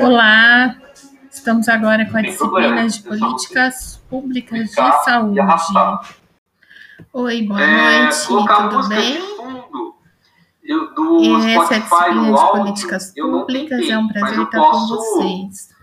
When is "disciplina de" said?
2.22-3.02, 11.80-12.50